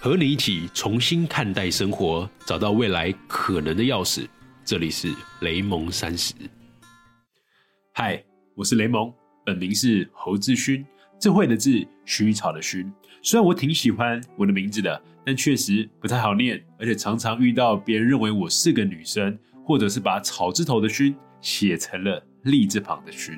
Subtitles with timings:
[0.00, 4.28] 和你一起重新看待生活，找到未来可能的钥匙。
[4.64, 6.32] 这里是雷蒙三十。
[7.92, 8.22] 嗨，
[8.54, 9.12] 我是雷蒙，
[9.44, 10.86] 本名是侯志勋，
[11.18, 12.88] 智慧的智，薰衣草的薰。
[13.22, 23.36] 虽然我挺喜欢我的名字的，但确实不太好念，而且常常遇到别人认为我是个女生，或者是把草字头的薰写成了立字旁的薰。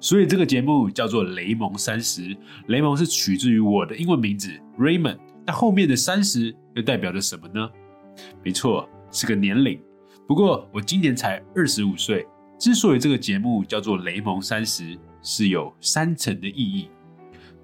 [0.00, 2.36] 所以这个节目叫做雷蒙三十。
[2.66, 5.16] 雷蒙是取自于我的英文名字 Raymond。
[5.48, 7.70] 那后面的三十又代表着什么呢？
[8.44, 9.80] 没错，是个年龄。
[10.26, 12.26] 不过我今年才二十五岁。
[12.58, 16.90] 之所以这个节目叫做雷蒙三十，是有三层的意义。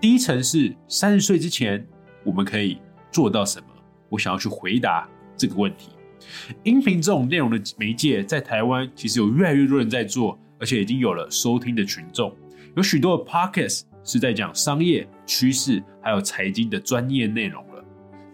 [0.00, 1.84] 第一层是三十岁之前
[2.24, 2.78] 我们可以
[3.10, 3.66] 做到什么？
[4.10, 5.88] 我想要去回答这个问题。
[6.62, 12.32] 音频这种内容的媒介，在台湾其实有越来越多人在做，而且已经有了收听的群众。
[12.76, 17.60] 有许多的 podcast 是在讲商业趋势还有财经的专业内容。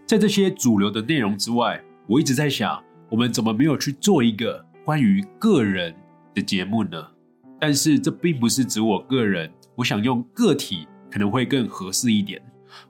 [0.09, 5.95] 在这些主流的内容之外，我一直在想，我们怎么没有去做一个关于个人
[6.34, 7.06] 的节目呢？
[7.61, 12.41] 但是这并不是指我个人，我想用个体可能会更合适一点。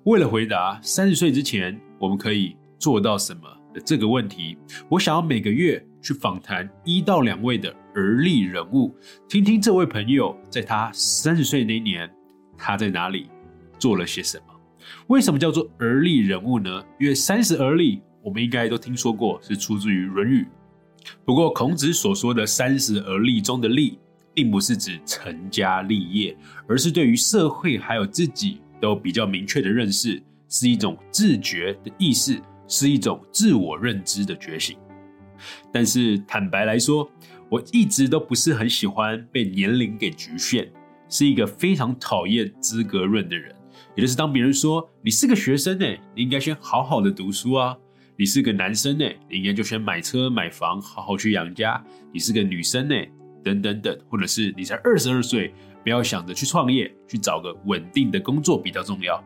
[0.05, 3.43] 为了回答三十岁之前我们可以做到什么
[3.75, 4.57] 的这个问题，
[4.89, 8.95] 我想要每个月去访谈一到两位的而立人物，
[9.29, 12.09] 听听这位朋友在他三十岁那年
[12.57, 13.29] 他在哪里
[13.77, 14.55] 做了些什么。
[15.09, 16.85] 为什么叫做而立人物呢？
[16.99, 20.43] 因为三十而立，我们应该都听说过，是出自于《论语》。
[21.25, 23.99] 不过，孔子所说的三十而立中的立，
[24.35, 26.37] 并不是指成家立业，
[26.69, 34.77] 而是对于社会还有自己都比较明确的认识，是一种自觉的意识，是一种自我认知的觉醒。
[35.73, 37.09] 但是，坦白来说，
[37.49, 40.69] 我一直都不是很喜欢被年龄给局限，
[41.09, 43.55] 是一个非常讨厌资格论的人。
[43.97, 47.77] 也就是当别人说你是个学生呢，你应该先好好的读书啊；
[48.17, 52.95] 你是个男生呢，你应该就先买车买房，好好去养家；你是个女生呢，
[53.43, 59.23] 等等等，或者是你才二十二岁，不要想着去创业，去找个稳定的工作比较重要。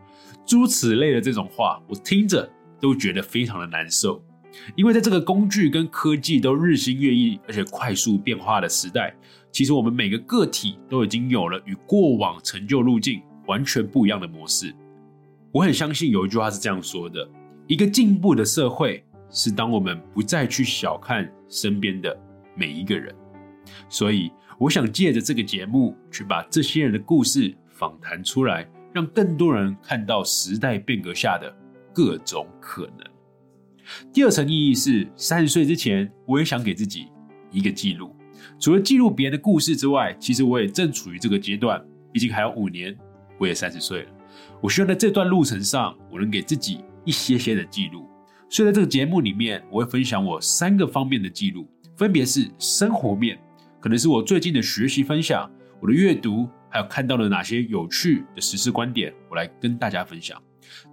[0.47, 2.51] 诸此类的这种话，我听着
[2.81, 4.23] 都觉得非常的难受。
[4.77, 9.15] 因为在这个工具跟科技都日新月异而且快速变化的时代，
[9.51, 13.23] 其实我们每个个体都已经有了与过往成就路径。
[13.53, 14.75] 完全不一样的模式。
[15.53, 17.29] 我很相信有一句话是这样说的：
[17.67, 22.19] 一个进步的社会是当我们不再去小看身边的
[22.57, 23.15] 每一个人。
[23.91, 31.55] 所以，我想借着这个节目，去把这些人的故事访谈出来，让更多人看到时代变革下的
[31.93, 33.07] 各种可能。
[34.15, 37.09] 第二层意义是，三十岁之前，我也想给自己
[37.51, 38.17] 一个记录。
[38.59, 42.97] 除了记录别人的故事之外，其实我也正处于这个阶段，毕竟还有五年。
[43.43, 44.09] 我也三十岁了，
[44.61, 48.09] 我希望在这段路程上，我能给自己一些些的记录。
[48.49, 53.37] 所以在这个节目里面，我会分享我三个方面的记录，分别是生活面，
[53.81, 60.41] 可能是我最近的学习分享，我的阅读，还有看到了哪些有趣的实事观点，我来跟大家分享。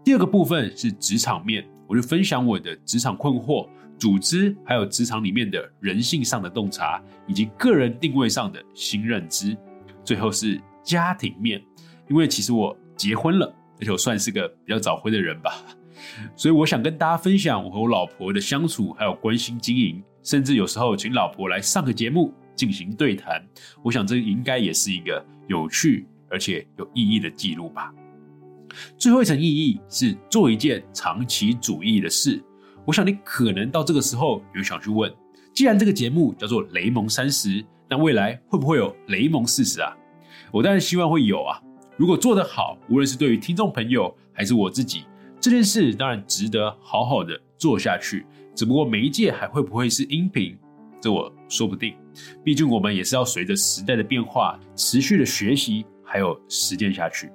[0.04, 9.56] 第二个部分是职场面，我就分享我的职场困惑、组织，还有职场里面的人性上的洞察，以及个人定位上的新认知。
[10.04, 11.62] 最后是家庭面。
[12.10, 13.46] 因为其实我结婚了，
[13.80, 15.54] 而且我算是个比较早婚的人吧，
[16.36, 23.42] 所以我想跟大家分享我和我老婆的相处，还有关心经营，甚至有时候请老婆来上个节目进行对谈。
[23.84, 27.94] 我想这应该也是一个有趣而且有意义的记录吧。
[28.98, 32.44] 最后一层意义是做一件长期主义的事。
[32.86, 35.14] 我想你可能到这个时候有想去问：
[35.54, 39.96] 既然这个节目叫做雷蒙三十，那未来会不会有雷蒙四十啊？
[40.52, 41.62] 我当然希望会有啊。
[42.00, 45.04] 如果做得好，无论是对于听众朋友还是我自己，
[45.38, 48.26] 这件事当然值得好好的做下去。
[48.56, 50.58] 只不过媒介还会不会是音频，
[51.02, 51.94] 这我说不定。
[52.42, 57.30] 毕竟我们也是要随着时代的变化，持续的学习还有实践下去。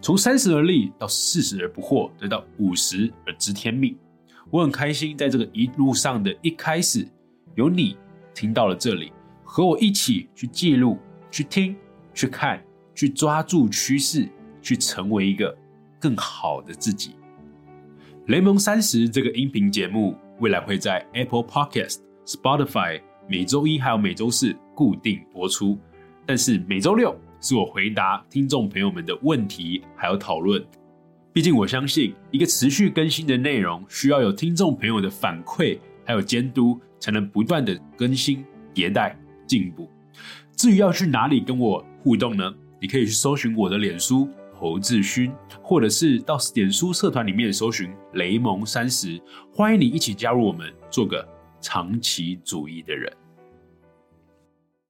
[0.00, 3.94] 从三十而立到四十而不惑，再到五十而知天命。
[4.50, 7.06] 我很开心，在这个一路上的一开始，
[7.54, 7.98] 有你
[8.34, 9.12] 听到了这里，
[9.44, 10.98] 和我一起去记录、
[11.30, 11.76] 去听、
[12.14, 12.64] 去看。
[12.94, 14.28] 去抓住趋势，
[14.62, 15.56] 去成为一个
[15.98, 17.16] 更好的自己。
[18.26, 25.78] 雷蒙三十这个音频节目未来会在 Apple Podcast、Spotify 每周一还有每周四固定播出，
[26.24, 30.64] 但是每周六是我回答听众朋友们的问题还有讨论。
[31.32, 39.90] 毕竟我相信，一个持续更新的内容需要有听众朋友的反馈还有监督，才能不断的更新迭代进步。
[40.56, 42.54] 至于要去哪里跟我互动呢？
[42.84, 45.32] 你可以去搜寻我的脸书侯志勋，
[45.62, 49.18] 或者是到脸书社团里面搜寻雷蒙三十，
[49.50, 51.26] 欢迎你一起加入我们，做个
[51.62, 53.10] 长期主义的人。